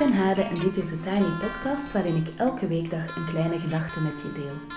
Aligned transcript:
ben 0.00 0.12
Hade 0.12 0.42
en 0.42 0.58
dit 0.58 0.76
is 0.76 0.88
de 0.88 1.00
Tiny 1.00 1.30
Podcast 1.40 1.92
waarin 1.92 2.16
ik 2.16 2.26
elke 2.36 2.66
weekdag 2.66 3.16
een 3.16 3.26
kleine 3.26 3.58
gedachte 3.58 4.00
met 4.00 4.12
je 4.22 4.32
deel. 4.32 4.76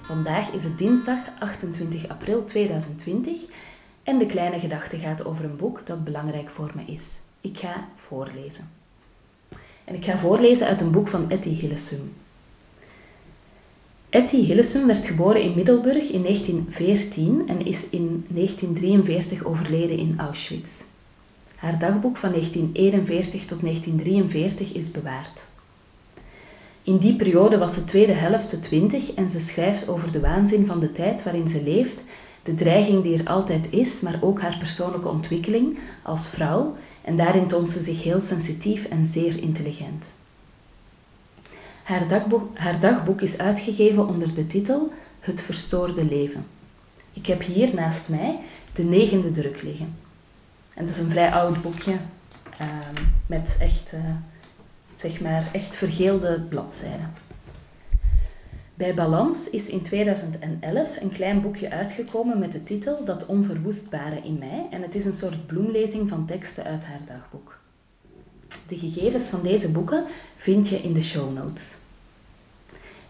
Vandaag 0.00 0.52
is 0.52 0.64
het 0.64 0.78
dinsdag 0.78 1.18
28 1.38 2.08
april 2.08 2.44
2020 2.44 3.36
en 4.02 4.18
de 4.18 4.26
kleine 4.26 4.58
gedachte 4.58 4.98
gaat 4.98 5.24
over 5.24 5.44
een 5.44 5.56
boek 5.56 5.86
dat 5.86 6.04
belangrijk 6.04 6.50
voor 6.50 6.72
me 6.74 6.92
is. 6.92 7.10
Ik 7.40 7.58
ga 7.58 7.88
voorlezen. 7.96 8.70
En 9.84 9.94
ik 9.94 10.04
ga 10.04 10.18
voorlezen 10.18 10.66
uit 10.66 10.80
een 10.80 10.92
boek 10.92 11.08
van 11.08 11.30
Etty 11.30 11.50
Hillesum. 11.50 12.12
Etty 14.08 14.36
Hillesum 14.36 14.86
werd 14.86 15.06
geboren 15.06 15.42
in 15.42 15.54
Middelburg 15.54 16.10
in 16.10 16.22
1914 16.22 17.48
en 17.48 17.66
is 17.66 17.90
in 17.90 18.26
1943 18.28 19.44
overleden 19.44 19.98
in 19.98 20.14
Auschwitz. 20.18 20.82
Haar 21.62 21.78
dagboek 21.78 22.16
van 22.16 22.30
1941 22.30 23.44
tot 23.44 23.60
1943 23.60 24.72
is 24.72 24.90
bewaard. 24.90 25.40
In 26.82 26.96
die 26.96 27.16
periode 27.16 27.58
was 27.58 27.74
ze 27.74 27.84
tweede 27.84 28.12
helft 28.12 28.50
de 28.50 28.60
twintig 28.60 29.14
en 29.14 29.30
ze 29.30 29.40
schrijft 29.40 29.88
over 29.88 30.12
de 30.12 30.20
waanzin 30.20 30.66
van 30.66 30.80
de 30.80 30.92
tijd 30.92 31.22
waarin 31.22 31.48
ze 31.48 31.62
leeft, 31.62 32.04
de 32.42 32.54
dreiging 32.54 33.02
die 33.02 33.18
er 33.18 33.28
altijd 33.28 33.70
is, 33.70 34.00
maar 34.00 34.18
ook 34.20 34.40
haar 34.40 34.56
persoonlijke 34.58 35.08
ontwikkeling 35.08 35.78
als 36.02 36.28
vrouw 36.28 36.76
en 37.02 37.16
daarin 37.16 37.46
toont 37.46 37.70
ze 37.70 37.82
zich 37.82 38.02
heel 38.02 38.20
sensitief 38.20 38.84
en 38.84 39.06
zeer 39.06 39.38
intelligent. 39.42 40.04
Haar 41.82 42.08
dagboek, 42.08 42.58
haar 42.58 42.80
dagboek 42.80 43.20
is 43.20 43.38
uitgegeven 43.38 44.08
onder 44.08 44.34
de 44.34 44.46
titel 44.46 44.92
Het 45.20 45.40
verstoorde 45.40 46.04
leven. 46.04 46.46
Ik 47.12 47.26
heb 47.26 47.42
hier 47.42 47.74
naast 47.74 48.08
mij 48.08 48.38
de 48.74 48.82
negende 48.82 49.30
druk 49.30 49.62
liggen. 49.62 50.01
En 50.74 50.84
dat 50.84 50.94
is 50.94 51.00
een 51.00 51.10
vrij 51.10 51.32
oud 51.32 51.62
boekje 51.62 51.96
ehm, 52.58 53.04
met 53.26 53.56
echt, 53.58 53.92
uh, 53.94 54.00
zeg 54.94 55.20
maar, 55.20 55.48
echt 55.52 55.76
vergeelde 55.76 56.40
bladzijden. 56.40 57.12
Bij 58.74 58.94
Balans 58.94 59.50
is 59.50 59.68
in 59.68 59.82
2011 59.82 61.00
een 61.00 61.12
klein 61.12 61.42
boekje 61.42 61.70
uitgekomen 61.70 62.38
met 62.38 62.52
de 62.52 62.62
titel 62.62 63.04
Dat 63.04 63.26
onverwoestbare 63.26 64.20
in 64.24 64.38
mij 64.38 64.66
en 64.70 64.82
het 64.82 64.94
is 64.94 65.04
een 65.04 65.14
soort 65.14 65.46
bloemlezing 65.46 66.08
van 66.08 66.26
teksten 66.26 66.64
uit 66.64 66.84
haar 66.84 67.00
dagboek. 67.06 67.58
De 68.66 68.78
gegevens 68.78 69.28
van 69.28 69.42
deze 69.42 69.70
boeken 69.70 70.04
vind 70.36 70.68
je 70.68 70.76
in 70.76 70.92
de 70.92 71.02
show 71.02 71.34
notes. 71.34 71.74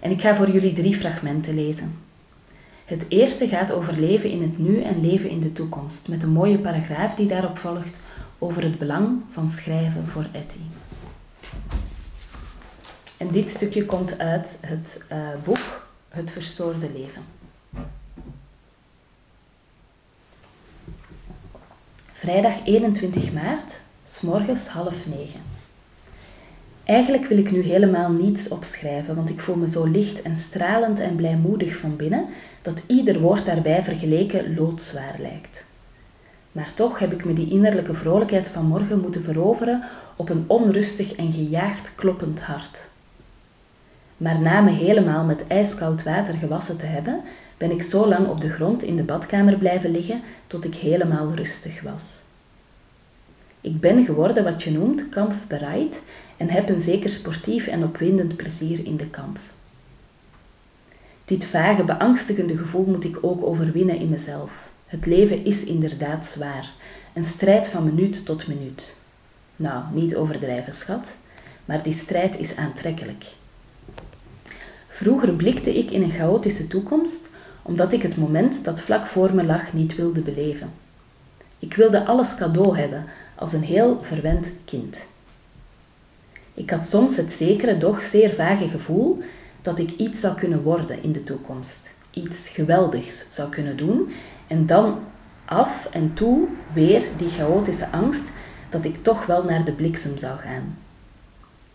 En 0.00 0.10
ik 0.10 0.20
ga 0.20 0.36
voor 0.36 0.50
jullie 0.50 0.72
drie 0.72 0.96
fragmenten 0.96 1.54
lezen. 1.54 1.98
Het 2.84 3.04
eerste 3.08 3.48
gaat 3.48 3.72
over 3.72 3.98
leven 3.98 4.30
in 4.30 4.42
het 4.42 4.58
nu 4.58 4.82
en 4.82 5.00
leven 5.00 5.30
in 5.30 5.40
de 5.40 5.52
toekomst, 5.52 6.08
met 6.08 6.22
een 6.22 6.32
mooie 6.32 6.58
paragraaf 6.58 7.14
die 7.14 7.26
daarop 7.26 7.58
volgt 7.58 7.96
over 8.38 8.62
het 8.62 8.78
belang 8.78 9.22
van 9.30 9.48
schrijven 9.48 10.06
voor 10.06 10.26
Etty. 10.32 10.58
En 13.16 13.28
dit 13.28 13.50
stukje 13.50 13.86
komt 13.86 14.18
uit 14.18 14.58
het 14.60 15.04
uh, 15.12 15.18
boek 15.44 15.88
Het 16.08 16.30
Verstoorde 16.30 16.90
Leven. 16.92 17.22
Vrijdag 22.10 22.64
21 22.64 23.32
maart, 23.32 23.80
s 24.04 24.20
morgens 24.20 24.68
half 24.68 25.06
negen. 25.06 25.40
Eigenlijk 26.84 27.26
wil 27.26 27.38
ik 27.38 27.50
nu 27.50 27.60
helemaal 27.60 28.10
niets 28.10 28.48
opschrijven, 28.48 29.14
want 29.14 29.30
ik 29.30 29.40
voel 29.40 29.56
me 29.56 29.68
zo 29.68 29.86
licht 29.86 30.22
en 30.22 30.36
stralend 30.36 31.00
en 31.00 31.16
blijmoedig 31.16 31.76
van 31.76 31.96
binnen 31.96 32.26
dat 32.62 32.82
ieder 32.86 33.20
woord 33.20 33.44
daarbij 33.44 33.82
vergeleken 33.82 34.54
loodzwaar 34.54 35.14
lijkt. 35.18 35.64
Maar 36.52 36.74
toch 36.74 36.98
heb 36.98 37.12
ik 37.12 37.24
me 37.24 37.32
die 37.32 37.50
innerlijke 37.50 37.94
vrolijkheid 37.94 38.48
van 38.48 38.66
morgen 38.66 39.00
moeten 39.00 39.22
veroveren 39.22 39.82
op 40.16 40.28
een 40.28 40.44
onrustig 40.46 41.14
en 41.14 41.32
gejaagd 41.32 41.94
kloppend 41.94 42.40
hart. 42.40 42.90
Maar 44.16 44.40
na 44.40 44.60
me 44.60 44.70
helemaal 44.70 45.24
met 45.24 45.46
ijskoud 45.46 46.02
water 46.02 46.34
gewassen 46.34 46.76
te 46.76 46.86
hebben, 46.86 47.20
ben 47.56 47.70
ik 47.70 47.82
zo 47.82 48.08
lang 48.08 48.28
op 48.28 48.40
de 48.40 48.48
grond 48.48 48.82
in 48.82 48.96
de 48.96 49.02
badkamer 49.02 49.56
blijven 49.56 49.90
liggen 49.90 50.20
tot 50.46 50.64
ik 50.64 50.74
helemaal 50.74 51.34
rustig 51.34 51.82
was. 51.82 52.20
Ik 53.60 53.80
ben 53.80 54.04
geworden 54.04 54.44
wat 54.44 54.62
je 54.62 54.70
noemt 54.70 55.08
kampfbereid 55.08 56.02
en 56.42 56.50
heb 56.50 56.68
een 56.68 56.80
zeker 56.80 57.10
sportief 57.10 57.66
en 57.66 57.84
opwindend 57.84 58.36
plezier 58.36 58.86
in 58.86 58.96
de 58.96 59.06
kamp. 59.06 59.38
Dit 61.24 61.46
vage, 61.46 61.84
beangstigende 61.84 62.56
gevoel 62.56 62.84
moet 62.84 63.04
ik 63.04 63.18
ook 63.20 63.42
overwinnen 63.44 63.96
in 63.96 64.08
mezelf. 64.08 64.70
Het 64.86 65.06
leven 65.06 65.44
is 65.44 65.64
inderdaad 65.64 66.26
zwaar, 66.26 66.70
een 67.14 67.24
strijd 67.24 67.68
van 67.68 67.84
minuut 67.84 68.26
tot 68.26 68.46
minuut. 68.46 68.96
Nou, 69.56 69.84
niet 69.92 70.16
overdrijven, 70.16 70.72
schat, 70.72 71.16
maar 71.64 71.82
die 71.82 71.92
strijd 71.92 72.38
is 72.38 72.56
aantrekkelijk. 72.56 73.24
Vroeger 74.88 75.32
blikte 75.34 75.78
ik 75.78 75.90
in 75.90 76.02
een 76.02 76.12
chaotische 76.12 76.66
toekomst 76.66 77.30
omdat 77.62 77.92
ik 77.92 78.02
het 78.02 78.16
moment 78.16 78.64
dat 78.64 78.80
vlak 78.80 79.06
voor 79.06 79.34
me 79.34 79.44
lag 79.44 79.72
niet 79.72 79.96
wilde 79.96 80.20
beleven. 80.20 80.72
Ik 81.58 81.74
wilde 81.74 82.04
alles 82.04 82.34
cadeau 82.34 82.78
hebben 82.78 83.04
als 83.34 83.52
een 83.52 83.62
heel 83.62 84.00
verwend 84.02 84.50
kind. 84.64 85.10
Ik 86.54 86.70
had 86.70 86.86
soms 86.86 87.16
het 87.16 87.32
zekere, 87.32 87.78
doch 87.78 88.02
zeer 88.02 88.34
vage 88.34 88.68
gevoel 88.68 89.22
dat 89.62 89.78
ik 89.78 89.90
iets 89.96 90.20
zou 90.20 90.34
kunnen 90.34 90.62
worden 90.62 91.02
in 91.02 91.12
de 91.12 91.24
toekomst. 91.24 91.90
Iets 92.10 92.48
geweldigs 92.48 93.26
zou 93.30 93.50
kunnen 93.50 93.76
doen. 93.76 94.12
En 94.46 94.66
dan 94.66 94.98
af 95.44 95.88
en 95.90 96.14
toe 96.14 96.48
weer 96.74 97.02
die 97.18 97.28
chaotische 97.28 97.88
angst 97.88 98.32
dat 98.70 98.84
ik 98.84 99.02
toch 99.02 99.26
wel 99.26 99.44
naar 99.44 99.64
de 99.64 99.72
bliksem 99.72 100.18
zou 100.18 100.38
gaan. 100.38 100.78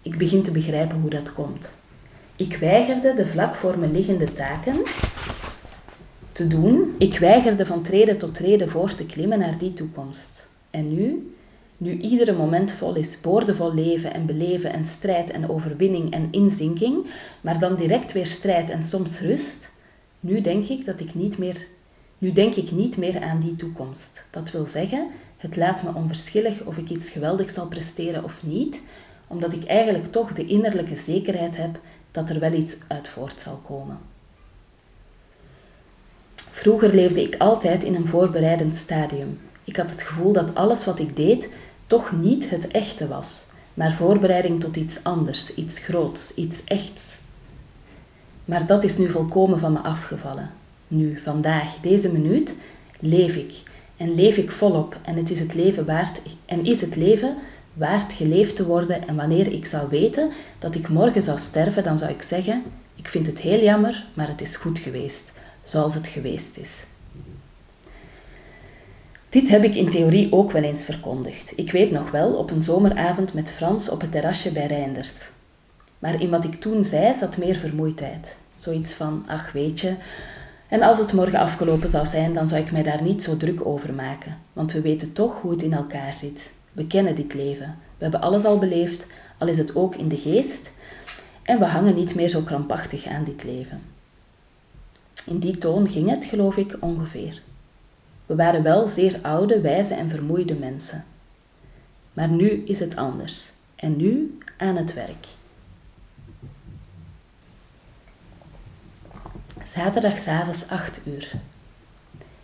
Ik 0.02 0.18
begin 0.18 0.44
te 0.44 0.52
begrijpen 0.52 1.00
hoe 1.00 1.10
dat 1.10 1.34
komt. 1.34 1.78
Ik 2.36 2.58
weigerde 2.58 3.14
de 3.14 3.28
vlak 3.28 3.56
voor 3.56 3.80
me 3.80 3.88
liggende 3.88 4.34
taken 4.34 4.78
te 6.32 6.48
doen. 6.48 6.96
Ik 6.98 7.20
weigerde 7.20 7.66
van 7.66 7.82
treden 7.82 8.18
tot 8.18 8.34
treden 8.36 8.70
voor 8.70 8.94
te 8.94 9.06
klimmen 9.06 9.40
naar 9.40 9.58
die 9.58 9.74
toekomst. 9.74 10.50
En 10.70 10.94
nu, 10.94 11.36
nu 11.78 11.98
iedere 11.98 12.34
moment 12.34 12.72
vol 12.72 12.96
is, 12.96 13.22
boordevol 13.22 13.74
leven 13.74 14.14
en 14.14 14.26
beleven 14.26 14.74
en 14.74 14.86
strijd 14.86 15.30
en 15.30 15.50
overwinning 15.50 16.12
en 16.12 16.28
inzinking, 16.32 17.06
maar 17.42 17.60
dan 17.60 17.76
direct 17.76 18.12
weer 18.12 18.28
strijd 18.28 18.70
en 18.70 18.84
soms 18.84 19.20
rust, 19.20 19.72
nu 20.20 20.42
denk 20.42 20.68
ik 20.68 20.86
dat 20.86 21.00
ik 21.00 21.16
niet 21.16 21.38
meer, 21.38 21.68
nu 22.18 22.32
denk 22.32 22.56
ik 22.56 22.72
niet 22.72 22.98
meer 22.98 23.22
aan 23.22 23.40
die 23.40 23.56
toekomst. 23.56 24.28
Dat 24.30 24.52
wil 24.52 24.66
zeggen, 24.66 25.08
het 25.38 25.56
laat 25.56 25.84
me 25.84 25.94
onverschillig 25.94 26.64
of 26.64 26.78
ik 26.78 26.90
iets 26.90 27.10
geweldigs 27.10 27.54
zal 27.54 27.68
presteren 27.68 28.24
of 28.24 28.44
niet, 28.44 28.82
omdat 29.28 29.54
ik 29.54 29.66
eigenlijk 29.66 30.12
toch 30.12 30.34
de 30.34 30.46
innerlijke 30.46 30.96
zekerheid 30.96 31.58
heb 31.58 31.80
dat 32.12 32.30
er 32.30 32.40
wel 32.40 32.54
iets 32.54 32.80
uit 32.88 33.08
voort 33.08 33.40
zal 33.40 33.62
komen. 33.64 33.98
Vroeger 36.52 36.96
leefde 36.96 37.22
ik 37.22 37.36
altijd 37.38 37.84
in 37.84 37.96
een 37.96 38.08
voorbereidend 38.08 38.76
stadium. 38.76 39.40
Ik 39.68 39.76
had 39.76 39.92
het 39.92 40.02
gevoel 40.02 40.34
dat 40.34 40.56
alles 40.56 40.86
wat 40.86 41.00
ik 41.00 41.16
deed 41.16 41.50
toch 41.88 42.12
niet 42.12 42.50
het 42.50 42.68
echte 42.68 43.08
was, 43.08 43.44
maar 43.74 43.94
voorbereiding 43.94 44.60
tot 44.60 44.76
iets 44.76 45.04
anders, 45.04 45.54
iets 45.54 45.80
groots, 45.80 46.34
iets 46.34 46.64
echts. 46.64 47.18
Maar 48.46 48.66
dat 48.66 48.84
is 48.84 48.98
nu 48.98 49.10
volkomen 49.10 49.60
van 49.60 49.72
me 49.72 49.80
afgevallen. 49.80 50.50
Nu, 50.88 51.20
vandaag, 51.20 51.80
deze 51.82 52.12
minuut, 52.12 52.56
leef 53.00 53.36
ik. 53.36 53.54
En 53.98 54.16
leef 54.16 54.38
ik 54.38 54.52
volop. 54.52 54.98
En 55.02 55.16
het 55.16 55.30
is 55.30 55.40
het 55.40 55.54
leven 55.54 55.86
waard. 55.86 56.22
En 56.46 56.66
is 56.66 56.82
het 56.82 56.96
leven 56.96 57.36
waard 57.74 58.14
geleefd 58.14 58.56
te 58.56 58.66
worden. 58.66 59.08
En 59.08 59.16
wanneer 59.16 59.52
ik 59.52 59.66
zou 59.66 59.90
weten 59.90 60.32
dat 60.60 60.76
ik 60.76 60.90
morgen 60.90 61.22
zou 61.22 61.38
sterven, 61.38 61.84
dan 61.84 61.98
zou 61.98 62.12
ik 62.12 62.22
zeggen: 62.22 62.64
Ik 62.96 63.08
vind 63.08 63.28
het 63.28 63.40
heel 63.40 63.64
jammer, 63.64 64.06
maar 64.14 64.28
het 64.28 64.42
is 64.42 64.56
goed 64.56 64.80
geweest, 64.80 65.34
zoals 65.64 65.94
het 65.94 66.08
geweest 66.08 66.58
is. 66.58 66.84
Dit 69.30 69.50
heb 69.50 69.64
ik 69.64 69.76
in 69.76 69.90
theorie 69.90 70.32
ook 70.32 70.52
wel 70.52 70.64
eens 70.64 70.84
verkondigd. 70.84 71.54
Ik 71.56 71.72
weet 71.72 71.92
nog 71.92 72.12
wel, 72.12 72.34
op 72.34 72.52
een 72.52 72.62
zomeravond 72.62 73.34
met 73.34 73.52
Frans 73.52 73.90
op 73.90 74.02
het 74.02 74.12
terrasje 74.12 74.52
bij 74.52 74.66
Reinders. 74.66 75.30
Maar 76.00 76.22
in 76.22 76.30
wat 76.30 76.44
ik 76.44 76.60
toen 76.62 76.84
zei 76.84 77.14
zat 77.14 77.38
meer 77.38 77.56
vermoeidheid. 77.56 78.38
Zoiets 78.56 78.94
van, 78.94 79.24
ach 79.28 79.52
weet 79.52 79.80
je, 79.80 79.96
en 80.68 80.82
als 80.82 80.98
het 80.98 81.14
morgen 81.14 81.40
afgelopen 81.40 81.90
zou 81.90 82.06
zijn, 82.06 82.34
dan 82.34 82.48
zou 82.48 82.62
ik 82.62 82.72
mij 82.72 82.84
daar 82.84 83.02
niet 83.02 83.24
zo 83.24 83.38
druk 83.38 83.66
over 83.66 83.94
maken. 83.94 84.38
Want 84.54 84.72
we 84.72 84.82
weten 84.82 85.14
toch 85.14 85.42
hoe 85.42 85.52
het 85.52 85.62
in 85.62 85.74
elkaar 85.74 86.14
zit. 86.14 86.50
We 86.72 86.88
kennen 86.88 87.16
dit 87.16 87.34
leven. 87.34 87.76
We 87.98 88.04
hebben 88.04 88.22
alles 88.22 88.44
al 88.44 88.58
beleefd, 88.58 89.08
al 89.38 89.48
is 89.48 89.58
het 89.58 89.76
ook 89.76 89.96
in 89.96 90.08
de 90.08 90.18
geest. 90.18 90.72
En 91.44 91.60
we 91.60 91.66
hangen 91.66 91.96
niet 91.96 92.16
meer 92.16 92.30
zo 92.30 92.42
krampachtig 92.42 93.06
aan 93.06 93.24
dit 93.24 93.44
leven. 93.44 93.82
In 95.26 95.40
die 95.40 95.58
toon 95.58 95.88
ging 95.88 96.10
het, 96.10 96.26
geloof 96.26 96.58
ik, 96.58 96.78
ongeveer. 96.80 97.42
We 98.28 98.36
waren 98.36 98.64
wel 98.64 98.88
zeer 98.88 99.20
oude, 99.22 99.62
wijze 99.62 99.94
en 99.94 100.10
vermoeide 100.10 100.56
mensen. 100.56 101.06
Maar 102.14 102.28
nu 102.28 102.50
is 102.66 102.80
het 102.80 102.96
anders. 102.96 103.46
En 103.76 103.96
nu 103.96 104.38
aan 104.58 104.76
het 104.76 104.94
werk. 104.94 105.28
Zaterdagavond 109.66 110.68
8 110.70 111.02
uur. 111.06 111.32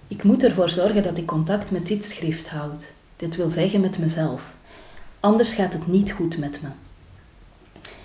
Ik 0.07 0.24
moet 0.24 0.44
ervoor 0.44 0.69
zorgen 0.69 1.03
dat 1.03 1.18
ik 1.18 1.25
contact 1.25 1.71
met 1.71 1.88
dit 1.88 2.03
schrift 2.03 2.50
houd. 2.50 2.91
Dit 3.15 3.35
wil 3.35 3.50
zeggen 3.50 3.81
met 3.81 3.97
mezelf. 3.97 4.56
Anders 5.19 5.53
gaat 5.53 5.74
het 5.74 5.88
niet 5.88 6.12
goed 6.12 6.38
met 6.38 6.62
me. 6.62 6.68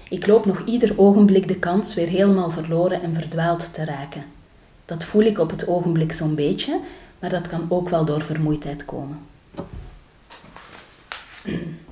Ik 0.08 0.26
loop 0.26 0.46
nog 0.46 0.62
ieder 0.64 0.98
ogenblik 0.98 1.48
de 1.48 1.58
kans 1.58 1.94
weer 1.94 2.08
helemaal 2.08 2.50
verloren 2.50 3.02
en 3.02 3.14
verdwaald 3.14 3.74
te 3.74 3.84
raken. 3.84 4.24
Dat 4.84 5.04
voel 5.04 5.22
ik 5.22 5.38
op 5.38 5.50
het 5.50 5.66
ogenblik 5.66 6.12
zo'n 6.12 6.34
beetje, 6.34 6.80
maar 7.18 7.30
dat 7.30 7.48
kan 7.48 7.66
ook 7.68 7.88
wel 7.88 8.04
door 8.04 8.22
vermoeidheid 8.22 8.84
komen. 8.84 9.18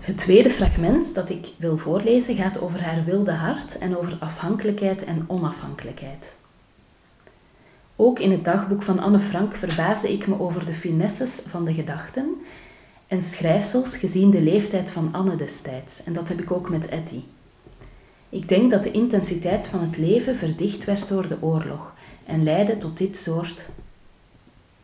Het 0.00 0.18
tweede 0.18 0.50
fragment 0.50 1.14
dat 1.14 1.30
ik 1.30 1.48
wil 1.56 1.78
voorlezen 1.78 2.36
gaat 2.36 2.60
over 2.60 2.82
haar 2.82 3.04
wilde 3.04 3.32
hart 3.32 3.78
en 3.78 3.96
over 3.96 4.16
afhankelijkheid 4.20 5.04
en 5.04 5.24
onafhankelijkheid. 5.26 6.34
Ook 7.96 8.18
in 8.18 8.30
het 8.30 8.44
dagboek 8.44 8.82
van 8.82 8.98
Anne 8.98 9.20
Frank 9.20 9.54
verbaasde 9.54 10.12
ik 10.12 10.26
me 10.26 10.40
over 10.40 10.66
de 10.66 10.72
finesses 10.72 11.40
van 11.46 11.64
de 11.64 11.74
gedachten 11.74 12.34
en 13.06 13.22
schrijfsels 13.22 13.96
gezien 13.96 14.30
de 14.30 14.42
leeftijd 14.42 14.90
van 14.90 15.08
Anne 15.12 15.36
destijds. 15.36 16.04
En 16.04 16.12
dat 16.12 16.28
heb 16.28 16.40
ik 16.40 16.50
ook 16.50 16.70
met 16.70 16.88
Etty. 16.88 17.20
Ik 18.28 18.48
denk 18.48 18.70
dat 18.70 18.82
de 18.82 18.90
intensiteit 18.90 19.66
van 19.66 19.80
het 19.80 19.96
leven 19.96 20.36
verdicht 20.36 20.84
werd 20.84 21.08
door 21.08 21.28
de 21.28 21.36
oorlog 21.40 21.94
en 22.30 22.42
leidde 22.42 22.78
tot 22.78 22.96
dit 22.96 23.16
soort 23.16 23.68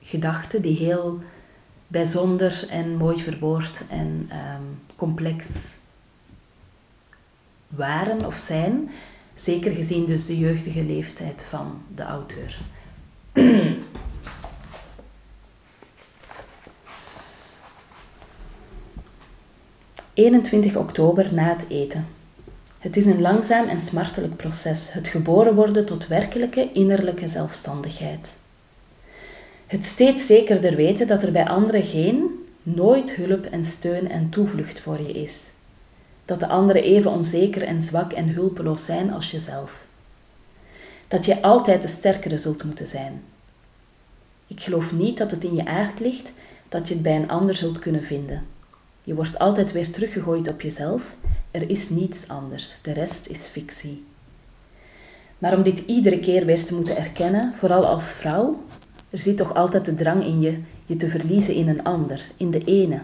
gedachten 0.02 0.62
die 0.62 0.76
heel 0.76 1.20
bijzonder 1.87 2.66
en 2.70 2.96
mooi 2.96 3.22
verwoord 3.22 3.82
en 3.88 4.26
ehm, 4.28 4.62
complex 4.96 5.46
waren 7.69 8.26
of 8.26 8.37
zijn, 8.37 8.90
zeker 9.34 9.72
gezien 9.72 10.06
dus 10.06 10.26
de 10.26 10.38
jeugdige 10.38 10.84
leeftijd 10.84 11.46
van 11.48 11.82
de 11.94 12.02
auteur. 12.02 12.58
21 20.16 20.76
oktober 20.76 21.34
na 21.34 21.48
het 21.48 21.64
eten. 21.69 22.15
Het 22.86 22.96
is 22.96 23.06
een 23.06 23.20
langzaam 23.20 23.68
en 23.68 23.80
smartelijk 23.80 24.36
proces, 24.36 24.92
het 24.92 25.08
geboren 25.08 25.54
worden 25.54 25.86
tot 25.86 26.06
werkelijke 26.06 26.72
innerlijke 26.72 27.28
zelfstandigheid. 27.28 28.32
Het 29.66 29.84
steeds 29.84 30.26
zekerder 30.26 30.76
weten 30.76 31.06
dat 31.06 31.22
er 31.22 31.32
bij 31.32 31.46
anderen 31.46 31.82
geen, 31.82 32.46
nooit 32.62 33.14
hulp 33.14 33.44
en 33.44 33.64
steun 33.64 34.10
en 34.10 34.28
toevlucht 34.28 34.80
voor 34.80 35.00
je 35.00 35.12
is. 35.12 35.40
Dat 36.24 36.40
de 36.40 36.46
anderen 36.46 36.82
even 36.82 37.10
onzeker 37.10 37.62
en 37.62 37.82
zwak 37.82 38.12
en 38.12 38.28
hulpeloos 38.28 38.84
zijn 38.84 39.12
als 39.12 39.30
jezelf. 39.30 39.84
Dat 41.08 41.24
je 41.24 41.42
altijd 41.42 41.82
de 41.82 41.88
sterkere 41.88 42.38
zult 42.38 42.64
moeten 42.64 42.86
zijn. 42.86 43.22
Ik 44.46 44.60
geloof 44.60 44.92
niet 44.92 45.18
dat 45.18 45.30
het 45.30 45.44
in 45.44 45.54
je 45.54 45.66
aard 45.66 46.00
ligt 46.00 46.32
dat 46.68 46.88
je 46.88 46.94
het 46.94 47.02
bij 47.02 47.16
een 47.16 47.30
ander 47.30 47.54
zult 47.54 47.78
kunnen 47.78 48.02
vinden. 48.02 48.46
Je 49.02 49.14
wordt 49.14 49.38
altijd 49.38 49.72
weer 49.72 49.90
teruggegooid 49.90 50.48
op 50.48 50.60
jezelf. 50.60 51.02
Er 51.50 51.70
is 51.70 51.88
niets 51.88 52.28
anders. 52.28 52.78
De 52.82 52.93
rest 52.93 53.26
is 53.26 53.46
fictie. 53.46 54.04
Maar 55.38 55.56
om 55.56 55.62
dit 55.62 55.78
iedere 55.78 56.20
keer 56.20 56.44
weer 56.44 56.64
te 56.64 56.75
moeten 56.75 56.96
erkennen, 56.96 57.52
vooral 57.56 57.87
als 57.87 58.12
vrouw, 58.12 58.64
er 59.10 59.19
zit 59.19 59.37
toch 59.37 59.54
altijd 59.54 59.84
de 59.84 59.94
drang 59.94 60.25
in 60.25 60.40
je 60.40 60.60
je 60.87 60.96
te 60.96 61.08
verliezen 61.08 61.54
in 61.54 61.69
een 61.69 61.84
ander, 61.84 62.20
in 62.37 62.50
de 62.50 62.64
ene. 62.64 63.00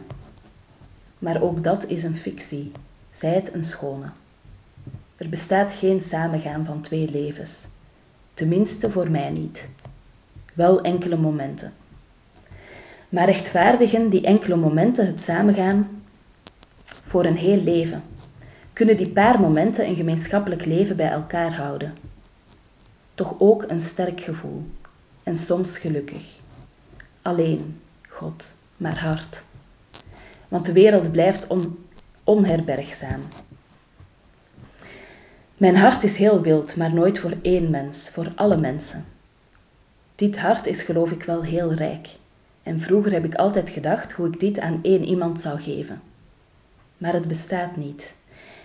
Maar 1.18 1.42
ook 1.42 1.64
dat 1.64 1.86
is 1.86 2.02
een 2.02 2.16
fictie, 2.16 2.72
zij 3.10 3.34
het 3.34 3.54
een 3.54 3.64
schone. 3.64 4.06
Er 5.16 5.28
bestaat 5.28 5.72
geen 5.72 6.00
samengaan 6.00 6.64
van 6.64 6.80
twee 6.80 7.10
levens. 7.10 7.64
Tenminste 8.34 8.90
voor 8.90 9.10
mij 9.10 9.30
niet. 9.30 9.68
Wel 10.54 10.80
enkele 10.80 11.16
momenten. 11.16 11.72
Maar 13.08 13.26
rechtvaardigen 13.26 14.10
die 14.10 14.22
enkele 14.26 14.56
momenten 14.56 15.06
het 15.06 15.22
samengaan 15.22 16.02
voor 16.84 17.24
een 17.24 17.36
heel 17.36 17.62
leven? 17.62 18.02
Kunnen 18.82 19.00
die 19.04 19.12
paar 19.12 19.40
momenten 19.40 19.88
een 19.88 19.94
gemeenschappelijk 19.94 20.64
leven 20.64 20.96
bij 20.96 21.10
elkaar 21.10 21.54
houden? 21.54 21.94
Toch 23.14 23.34
ook 23.38 23.64
een 23.68 23.80
sterk 23.80 24.20
gevoel 24.20 24.64
en 25.22 25.36
soms 25.36 25.78
gelukkig. 25.78 26.22
Alleen, 27.22 27.80
God, 28.08 28.54
maar 28.76 28.98
hard. 28.98 29.42
Want 30.48 30.66
de 30.66 30.72
wereld 30.72 31.12
blijft 31.12 31.46
on 31.46 31.78
onherbergzaam. 32.24 33.20
Mijn 35.56 35.76
hart 35.76 36.02
is 36.02 36.16
heel 36.16 36.40
wild, 36.40 36.76
maar 36.76 36.94
nooit 36.94 37.18
voor 37.18 37.34
één 37.42 37.70
mens, 37.70 38.10
voor 38.10 38.32
alle 38.34 38.56
mensen. 38.56 39.04
Dit 40.14 40.38
hart 40.38 40.66
is 40.66 40.82
geloof 40.82 41.10
ik 41.10 41.22
wel 41.22 41.42
heel 41.42 41.72
rijk. 41.72 42.08
En 42.62 42.80
vroeger 42.80 43.12
heb 43.12 43.24
ik 43.24 43.34
altijd 43.34 43.70
gedacht 43.70 44.12
hoe 44.12 44.26
ik 44.26 44.40
dit 44.40 44.58
aan 44.58 44.78
één 44.82 45.04
iemand 45.04 45.40
zou 45.40 45.60
geven. 45.60 46.00
Maar 46.98 47.12
het 47.12 47.28
bestaat 47.28 47.76
niet. 47.76 48.14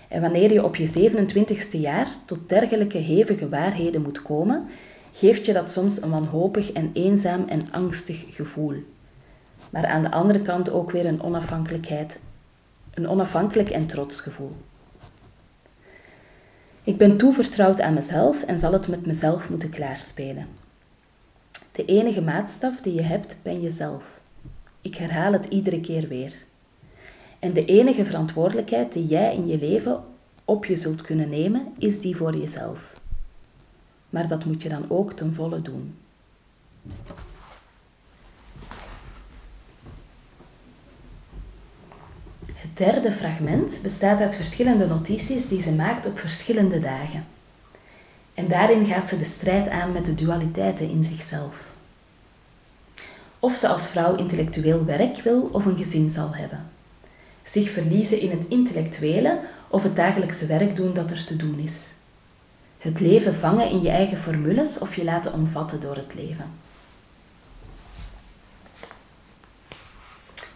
En 0.07 0.21
wanneer 0.21 0.53
je 0.53 0.63
op 0.63 0.75
je 0.75 1.11
27ste 1.11 1.79
jaar 1.79 2.07
tot 2.25 2.49
dergelijke 2.49 2.97
hevige 2.97 3.49
waarheden 3.49 4.01
moet 4.01 4.21
komen, 4.21 4.67
geeft 5.13 5.45
je 5.45 5.53
dat 5.53 5.71
soms 5.71 6.01
een 6.01 6.09
wanhopig 6.09 6.71
en 6.71 6.89
eenzaam 6.93 7.47
en 7.47 7.71
angstig 7.71 8.35
gevoel. 8.35 8.83
Maar 9.69 9.85
aan 9.85 10.01
de 10.01 10.11
andere 10.11 10.41
kant 10.41 10.71
ook 10.71 10.91
weer 10.91 11.05
een 11.05 11.21
onafhankelijkheid, 11.21 12.19
een 12.93 13.07
onafhankelijk 13.07 13.69
en 13.69 13.85
trots 13.85 14.21
gevoel. 14.21 14.51
Ik 16.83 16.97
ben 16.97 17.17
toevertrouwd 17.17 17.81
aan 17.81 17.93
mezelf 17.93 18.43
en 18.43 18.59
zal 18.59 18.73
het 18.73 18.87
met 18.87 19.05
mezelf 19.05 19.49
moeten 19.49 19.69
klaarspelen. 19.69 20.47
De 21.71 21.85
enige 21.85 22.21
maatstaf 22.21 22.81
die 22.81 22.93
je 22.93 23.01
hebt, 23.01 23.37
ben 23.41 23.61
jezelf. 23.61 24.19
Ik 24.81 24.95
herhaal 24.95 25.33
het 25.33 25.45
iedere 25.45 25.81
keer 25.81 26.07
weer. 26.07 26.33
En 27.39 27.53
de 27.53 27.65
enige 27.65 28.05
verantwoordelijkheid 28.05 28.93
die 28.93 29.07
jij 29.07 29.35
in 29.35 29.47
je 29.47 29.57
leven 29.57 30.03
op 30.45 30.65
je 30.65 30.75
zult 30.75 31.01
kunnen 31.01 31.29
nemen, 31.29 31.73
is 31.77 31.99
die 31.99 32.15
voor 32.15 32.35
jezelf. 32.35 32.91
Maar 34.09 34.27
dat 34.27 34.45
moet 34.45 34.61
je 34.61 34.69
dan 34.69 34.85
ook 34.87 35.13
ten 35.13 35.33
volle 35.33 35.61
doen. 35.61 35.95
Het 42.53 42.77
derde 42.77 43.11
fragment 43.11 43.79
bestaat 43.83 44.21
uit 44.21 44.35
verschillende 44.35 44.87
notities 44.87 45.47
die 45.47 45.61
ze 45.61 45.71
maakt 45.71 46.05
op 46.05 46.19
verschillende 46.19 46.79
dagen. 46.79 47.25
En 48.33 48.47
daarin 48.47 48.85
gaat 48.85 49.09
ze 49.09 49.17
de 49.17 49.25
strijd 49.25 49.69
aan 49.69 49.91
met 49.91 50.05
de 50.05 50.15
dualiteiten 50.15 50.89
in 50.89 51.03
zichzelf. 51.03 51.71
Of 53.39 53.55
ze 53.55 53.67
als 53.67 53.87
vrouw 53.87 54.15
intellectueel 54.15 54.85
werk 54.85 55.17
wil 55.17 55.49
of 55.51 55.65
een 55.65 55.77
gezin 55.77 56.09
zal 56.09 56.35
hebben. 56.35 56.76
Zich 57.47 57.69
verliezen 57.69 58.19
in 58.19 58.31
het 58.31 58.45
intellectuele 58.47 59.39
of 59.67 59.83
het 59.83 59.95
dagelijkse 59.95 60.45
werk 60.45 60.75
doen 60.75 60.93
dat 60.93 61.11
er 61.11 61.25
te 61.25 61.35
doen 61.35 61.59
is. 61.59 61.91
Het 62.77 62.99
leven 62.99 63.35
vangen 63.35 63.69
in 63.69 63.81
je 63.81 63.89
eigen 63.89 64.17
formules 64.17 64.79
of 64.79 64.95
je 64.95 65.03
laten 65.03 65.33
omvatten 65.33 65.81
door 65.81 65.95
het 65.95 66.13
leven. 66.15 66.45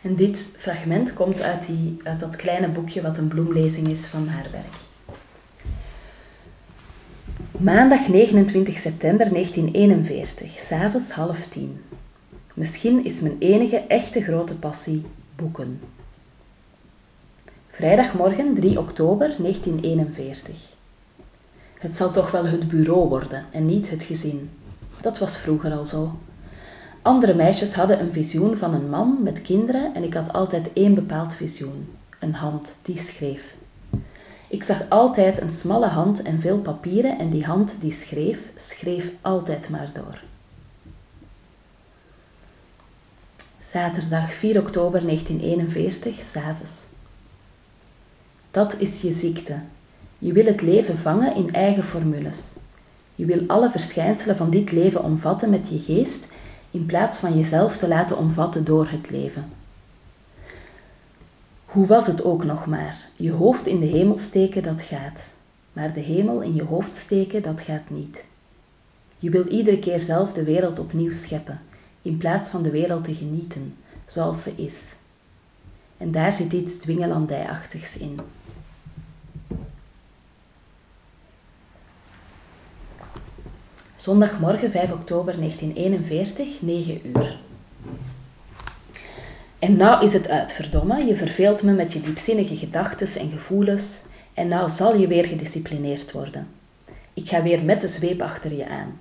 En 0.01 0.15
dit 0.15 0.49
fragment 0.57 1.13
komt 1.13 1.41
uit, 1.41 1.65
die, 1.65 1.99
uit 2.03 2.19
dat 2.19 2.35
kleine 2.35 2.67
boekje 2.67 3.01
wat 3.01 3.17
een 3.17 3.27
bloemlezing 3.27 3.87
is 3.87 4.05
van 4.05 4.27
haar 4.27 4.47
werk. 4.51 4.75
Maandag 7.51 8.07
29 8.07 8.77
september 8.77 9.29
1941, 9.29 10.59
s'avonds 10.59 11.11
half 11.11 11.47
tien. 11.47 11.81
Misschien 12.53 13.05
is 13.05 13.21
mijn 13.21 13.35
enige 13.39 13.77
echte 13.77 14.21
grote 14.21 14.55
passie 14.55 15.05
boeken. 15.35 15.79
Vrijdagmorgen 17.81 18.53
3 18.53 18.79
oktober 18.79 19.35
1941. 19.37 20.55
Het 21.79 21.95
zal 21.95 22.11
toch 22.11 22.31
wel 22.31 22.45
het 22.45 22.67
bureau 22.67 23.09
worden 23.09 23.45
en 23.51 23.65
niet 23.65 23.89
het 23.89 24.03
gezin. 24.03 24.49
Dat 25.01 25.17
was 25.17 25.37
vroeger 25.37 25.71
al 25.71 25.85
zo. 25.85 26.19
Andere 27.01 27.33
meisjes 27.33 27.73
hadden 27.73 27.99
een 27.99 28.11
visioen 28.11 28.57
van 28.57 28.73
een 28.73 28.89
man 28.89 29.17
met 29.23 29.41
kinderen 29.41 29.95
en 29.95 30.03
ik 30.03 30.13
had 30.13 30.33
altijd 30.33 30.73
één 30.73 30.93
bepaald 30.93 31.33
visioen: 31.33 31.89
een 32.19 32.33
hand 32.33 32.75
die 32.81 32.97
schreef. 32.97 33.55
Ik 34.47 34.63
zag 34.63 34.89
altijd 34.89 35.41
een 35.41 35.51
smalle 35.51 35.87
hand 35.87 36.21
en 36.21 36.41
veel 36.41 36.57
papieren 36.57 37.19
en 37.19 37.29
die 37.29 37.45
hand 37.45 37.75
die 37.79 37.91
schreef, 37.91 38.39
schreef 38.55 39.11
altijd 39.21 39.69
maar 39.69 39.89
door. 39.93 40.21
Zaterdag 43.59 44.33
4 44.33 44.59
oktober 44.59 45.01
1941, 45.01 46.21
s'avonds. 46.21 46.89
Dat 48.51 48.75
is 48.77 49.01
je 49.01 49.13
ziekte. 49.13 49.59
Je 50.17 50.33
wil 50.33 50.45
het 50.45 50.61
leven 50.61 50.97
vangen 50.97 51.35
in 51.35 51.53
eigen 51.53 51.83
formules. 51.83 52.55
Je 53.15 53.25
wil 53.25 53.43
alle 53.47 53.71
verschijnselen 53.71 54.37
van 54.37 54.49
dit 54.49 54.71
leven 54.71 55.03
omvatten 55.03 55.49
met 55.49 55.69
je 55.69 55.79
geest, 55.79 56.27
in 56.71 56.85
plaats 56.85 57.17
van 57.17 57.37
jezelf 57.37 57.77
te 57.77 57.87
laten 57.87 58.17
omvatten 58.17 58.65
door 58.65 58.87
het 58.89 59.09
leven. 59.09 59.45
Hoe 61.65 61.87
was 61.87 62.07
het 62.07 62.23
ook 62.23 62.43
nog 62.43 62.65
maar? 62.65 62.97
Je 63.15 63.31
hoofd 63.31 63.67
in 63.67 63.79
de 63.79 63.85
hemel 63.85 64.17
steken, 64.17 64.63
dat 64.63 64.81
gaat. 64.81 65.21
Maar 65.73 65.93
de 65.93 65.99
hemel 65.99 66.41
in 66.41 66.55
je 66.55 66.63
hoofd 66.63 66.95
steken, 66.95 67.41
dat 67.41 67.61
gaat 67.61 67.89
niet. 67.89 68.25
Je 69.19 69.29
wil 69.29 69.47
iedere 69.47 69.79
keer 69.79 69.99
zelf 69.99 70.33
de 70.33 70.43
wereld 70.43 70.79
opnieuw 70.79 71.11
scheppen, 71.11 71.61
in 72.01 72.17
plaats 72.17 72.49
van 72.49 72.63
de 72.63 72.71
wereld 72.71 73.03
te 73.03 73.15
genieten, 73.15 73.75
zoals 74.05 74.43
ze 74.43 74.51
is. 74.55 74.93
En 75.97 76.11
daar 76.11 76.33
zit 76.33 76.53
iets 76.53 76.77
dwingelandijachtigs 76.77 77.97
in. 77.97 78.19
Zondagmorgen 84.01 84.71
5 84.71 84.91
oktober 84.91 85.35
1941, 85.37 86.61
9 86.61 87.01
uur. 87.03 87.39
En 89.59 89.77
nou 89.77 90.03
is 90.03 90.13
het 90.13 90.29
uit, 90.29 90.53
verdomme. 90.53 91.05
Je 91.05 91.15
verveelt 91.15 91.63
me 91.63 91.71
met 91.71 91.93
je 91.93 92.01
diepzinnige 92.01 92.57
gedachten 92.57 93.19
en 93.19 93.29
gevoelens. 93.31 94.03
En 94.33 94.47
nou 94.47 94.69
zal 94.69 94.95
je 94.95 95.07
weer 95.07 95.25
gedisciplineerd 95.25 96.11
worden. 96.11 96.47
Ik 97.13 97.29
ga 97.29 97.43
weer 97.43 97.63
met 97.63 97.81
de 97.81 97.87
zweep 97.87 98.21
achter 98.21 98.53
je 98.53 98.67
aan. 98.67 98.99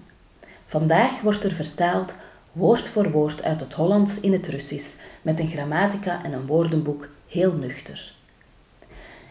Vandaag 0.65 1.21
wordt 1.21 1.45
er 1.45 1.53
vertaald 1.55 2.15
woord 2.53 2.89
voor 2.89 3.11
woord 3.11 3.43
uit 3.43 3.61
het 3.61 3.73
Hollands 3.73 4.21
in 4.21 4.33
het 4.33 4.47
Russisch, 4.47 4.95
met 5.23 5.41
een 5.41 5.51
grammatica 5.51 6.25
en 6.25 6.33
een 6.33 6.47
woordenboek 6.47 7.09
heel 7.29 7.53
nuchter. 7.53 8.13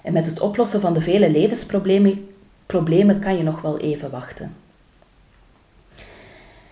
En 0.03 0.13
met 0.13 0.25
het 0.25 0.39
oplossen 0.39 0.81
van 0.81 0.93
de 0.93 1.01
vele 1.01 1.31
levensproblemen 1.31 2.27
problemen 2.65 3.19
kan 3.19 3.38
je 3.38 3.43
nog 3.43 3.61
wel 3.61 3.79
even 3.79 4.11
wachten. 4.11 4.67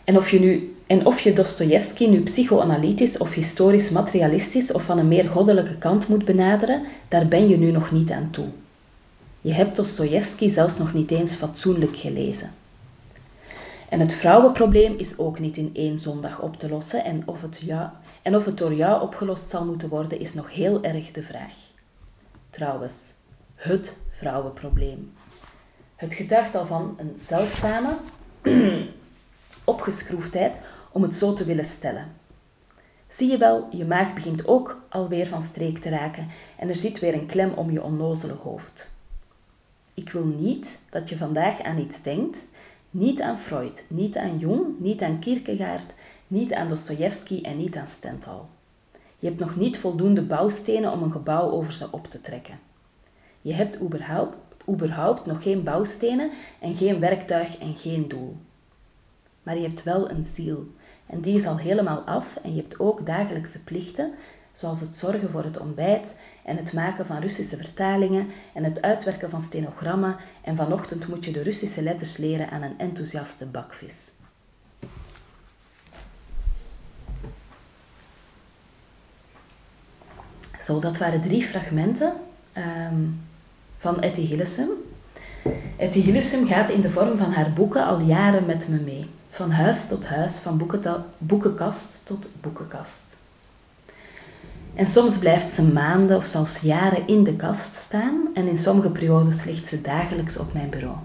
En 0.07 0.17
of 0.17 0.29
je, 0.29 0.39
nu, 0.39 0.75
en 0.85 1.05
of 1.05 1.19
je 1.19 1.33
Dostoevsky 1.33 2.05
nu 2.05 2.23
psychoanalytisch 2.23 3.17
of 3.17 3.33
historisch 3.33 3.89
materialistisch 3.89 4.71
of 4.71 4.83
van 4.83 4.97
een 4.97 5.07
meer 5.07 5.29
goddelijke 5.29 5.77
kant 5.77 6.07
moet 6.07 6.25
benaderen, 6.25 6.83
daar 7.07 7.27
ben 7.27 7.47
je 7.47 7.57
nu 7.57 7.71
nog 7.71 7.91
niet 7.91 8.11
aan 8.11 8.29
toe. 8.31 8.47
Je 9.41 9.53
hebt 9.53 9.75
Dostoevsky 9.75 10.47
zelfs 10.47 10.77
nog 10.77 10.93
niet 10.93 11.11
eens 11.11 11.35
fatsoenlijk 11.35 11.97
gelezen. 11.97 12.51
En 13.89 13.99
het 13.99 14.13
vrouwenprobleem 14.13 14.93
is 14.97 15.17
ook 15.17 15.39
niet 15.39 15.57
in 15.57 15.69
één 15.73 15.99
zondag 15.99 16.41
op 16.41 16.57
te 16.57 16.69
lossen 16.69 17.03
en 17.03 17.23
of 17.25 17.41
het, 17.41 17.61
ja, 17.65 17.99
en 18.21 18.35
of 18.35 18.45
het 18.45 18.57
door 18.57 18.73
jou 18.73 19.01
opgelost 19.01 19.49
zal 19.49 19.65
moeten 19.65 19.89
worden 19.89 20.19
is 20.19 20.33
nog 20.33 20.53
heel 20.53 20.83
erg 20.83 21.11
de 21.11 21.23
vraag. 21.23 21.53
Trouwens, 22.49 23.11
het 23.55 23.97
vrouwenprobleem. 24.09 25.11
Het 25.95 26.13
getuigt 26.13 26.55
al 26.55 26.65
van 26.65 26.97
een 26.99 27.13
zeldzame 27.17 27.97
opgeschroefdheid 29.67 30.62
om 30.91 31.01
het 31.01 31.15
zo 31.15 31.33
te 31.33 31.45
willen 31.45 31.65
stellen. 31.65 32.07
Zie 33.07 33.31
je 33.31 33.38
wel, 33.38 33.67
je 33.71 33.86
maag 33.86 34.13
begint 34.13 34.47
ook 34.47 34.81
alweer 34.89 35.27
van 35.27 35.41
streek 35.41 35.77
te 35.77 35.89
raken 35.89 36.27
en 36.57 36.69
er 36.69 36.75
zit 36.75 37.00
weer 37.00 37.13
een 37.13 37.25
klem 37.25 37.53
om 37.53 37.71
je 37.71 37.83
onnozele 37.83 38.33
hoofd. 38.33 38.95
Ik 39.93 40.09
wil 40.09 40.25
niet 40.25 40.79
dat 40.89 41.09
je 41.09 41.17
vandaag 41.17 41.62
aan 41.62 41.77
iets 41.77 42.01
denkt, 42.01 42.45
niet 42.89 43.21
aan 43.21 43.39
Freud, 43.39 43.86
niet 43.88 44.17
aan 44.17 44.38
Jung, 44.38 44.79
niet 44.79 45.01
aan 45.01 45.19
Kierkegaard, 45.19 45.93
niet 46.27 46.53
aan 46.53 46.67
Dostoevsky 46.67 47.41
en 47.41 47.57
niet 47.57 47.77
aan 47.77 47.88
Stendhal. 47.88 48.50
Je 49.19 49.27
hebt 49.27 49.39
nog 49.39 49.55
niet 49.55 49.79
voldoende 49.79 50.21
bouwstenen 50.21 50.91
om 50.91 51.03
een 51.03 51.12
gebouw 51.12 51.51
over 51.51 51.74
ze 51.74 51.88
op 51.91 52.07
te 52.07 52.21
trekken. 52.21 52.59
Je 53.41 53.53
hebt 53.53 53.81
überhaupt, 53.81 54.38
überhaupt 54.69 55.25
nog 55.25 55.43
geen 55.43 55.63
bouwstenen 55.63 56.31
en 56.59 56.75
geen 56.75 57.00
werktuig 57.00 57.57
en 57.57 57.75
geen 57.75 58.07
doel. 58.07 58.38
Maar 59.47 59.57
je 59.57 59.67
hebt 59.67 59.83
wel 59.83 60.09
een 60.09 60.23
ziel 60.23 60.67
en 61.05 61.21
die 61.21 61.35
is 61.35 61.45
al 61.45 61.57
helemaal 61.57 61.99
af 61.99 62.37
en 62.43 62.55
je 62.55 62.61
hebt 62.61 62.79
ook 62.79 63.05
dagelijkse 63.05 63.63
plichten, 63.63 64.13
zoals 64.53 64.79
het 64.79 64.95
zorgen 64.95 65.29
voor 65.29 65.43
het 65.43 65.59
ontbijt 65.59 66.15
en 66.45 66.57
het 66.57 66.73
maken 66.73 67.05
van 67.05 67.19
Russische 67.19 67.57
vertalingen 67.57 68.27
en 68.53 68.63
het 68.63 68.81
uitwerken 68.81 69.29
van 69.29 69.41
stenogrammen 69.41 70.15
en 70.41 70.55
vanochtend 70.55 71.07
moet 71.07 71.25
je 71.25 71.31
de 71.31 71.41
Russische 71.41 71.81
letters 71.81 72.17
leren 72.17 72.49
aan 72.49 72.61
een 72.61 72.79
enthousiaste 72.79 73.45
bakvis. 73.45 74.09
Zo, 80.59 80.79
dat 80.79 80.97
waren 80.97 81.21
drie 81.21 81.43
fragmenten 81.43 82.13
um, 82.57 83.21
van 83.77 84.01
Etty 84.01 84.21
Hillesum. 84.21 84.69
Etty 85.77 86.01
Hillesum 86.01 86.47
gaat 86.47 86.69
in 86.69 86.81
de 86.81 86.91
vorm 86.91 87.17
van 87.17 87.31
haar 87.31 87.53
boeken 87.53 87.85
al 87.85 87.99
jaren 87.99 88.45
met 88.45 88.67
me 88.67 88.79
mee. 88.79 89.15
Van 89.38 89.51
huis 89.51 89.88
tot 89.88 90.08
huis, 90.08 90.38
van 90.38 90.67
boekenkast 91.17 92.01
tot 92.03 92.29
boekenkast. 92.41 93.03
En 94.75 94.88
soms 94.88 95.17
blijft 95.17 95.50
ze 95.50 95.63
maanden 95.63 96.17
of 96.17 96.25
zelfs 96.25 96.62
jaren 96.62 97.08
in 97.08 97.24
de 97.24 97.36
kast 97.36 97.75
staan 97.75 98.27
en 98.34 98.48
in 98.48 98.58
sommige 98.58 98.89
periodes 98.89 99.44
ligt 99.44 99.67
ze 99.67 99.82
dagelijks 99.82 100.38
op 100.38 100.53
mijn 100.53 100.70
bureau. 100.70 100.98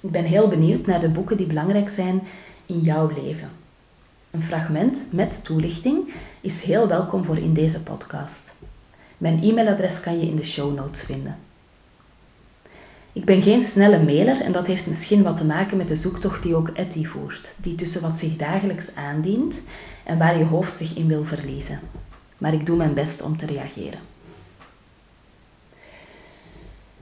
Ik 0.00 0.10
ben 0.10 0.24
heel 0.24 0.48
benieuwd 0.48 0.86
naar 0.86 1.00
de 1.00 1.08
boeken 1.08 1.36
die 1.36 1.46
belangrijk 1.46 1.88
zijn 1.88 2.22
in 2.66 2.80
jouw 2.80 3.10
leven. 3.24 3.50
Een 4.30 4.42
fragment 4.42 5.04
met 5.10 5.44
toelichting 5.44 6.12
is 6.40 6.62
heel 6.62 6.88
welkom 6.88 7.24
voor 7.24 7.38
in 7.38 7.54
deze 7.54 7.82
podcast. 7.82 8.54
Mijn 9.18 9.42
e-mailadres 9.42 10.00
kan 10.00 10.18
je 10.18 10.26
in 10.26 10.36
de 10.36 10.44
show 10.44 10.74
notes 10.74 11.02
vinden. 11.02 11.45
Ik 13.16 13.24
ben 13.24 13.42
geen 13.42 13.62
snelle 13.62 14.02
mailer 14.02 14.40
en 14.40 14.52
dat 14.52 14.66
heeft 14.66 14.86
misschien 14.86 15.22
wat 15.22 15.36
te 15.36 15.44
maken 15.44 15.76
met 15.76 15.88
de 15.88 15.96
zoektocht 15.96 16.42
die 16.42 16.54
ook 16.54 16.68
Etty 16.68 17.04
voert, 17.04 17.54
die 17.56 17.74
tussen 17.74 18.02
wat 18.02 18.18
zich 18.18 18.36
dagelijks 18.36 18.94
aandient 18.94 19.54
en 20.04 20.18
waar 20.18 20.38
je 20.38 20.44
hoofd 20.44 20.76
zich 20.76 20.96
in 20.96 21.06
wil 21.06 21.24
verliezen. 21.24 21.80
Maar 22.38 22.52
ik 22.52 22.66
doe 22.66 22.76
mijn 22.76 22.94
best 22.94 23.22
om 23.22 23.36
te 23.36 23.46
reageren. 23.46 23.98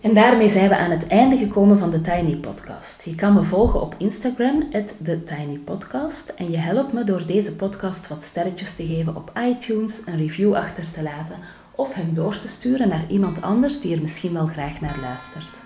En 0.00 0.14
daarmee 0.14 0.48
zijn 0.48 0.68
we 0.68 0.76
aan 0.76 0.90
het 0.90 1.06
einde 1.06 1.36
gekomen 1.36 1.78
van 1.78 1.90
de 1.90 2.00
Tiny 2.00 2.36
Podcast. 2.36 3.04
Je 3.04 3.14
kan 3.14 3.34
me 3.34 3.42
volgen 3.42 3.80
op 3.80 3.94
Instagram, 3.98 4.70
TheTinyPodcast. 5.02 6.28
En 6.28 6.50
je 6.50 6.58
helpt 6.58 6.92
me 6.92 7.04
door 7.04 7.26
deze 7.26 7.56
podcast 7.56 8.08
wat 8.08 8.22
sterretjes 8.22 8.74
te 8.74 8.86
geven 8.86 9.16
op 9.16 9.32
iTunes, 9.38 10.02
een 10.06 10.16
review 10.16 10.54
achter 10.54 10.90
te 10.90 11.02
laten 11.02 11.36
of 11.70 11.94
hem 11.94 12.14
door 12.14 12.38
te 12.38 12.48
sturen 12.48 12.88
naar 12.88 13.04
iemand 13.08 13.42
anders 13.42 13.80
die 13.80 13.94
er 13.94 14.00
misschien 14.00 14.32
wel 14.32 14.46
graag 14.46 14.80
naar 14.80 14.98
luistert. 15.02 15.63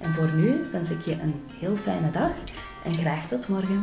En 0.00 0.14
voor 0.14 0.30
nu 0.34 0.68
wens 0.72 0.90
ik 0.90 1.04
je 1.04 1.12
een 1.12 1.34
heel 1.58 1.76
fijne 1.76 2.10
dag 2.10 2.30
en 2.84 2.94
graag 2.94 3.26
tot 3.26 3.48
morgen. 3.48 3.82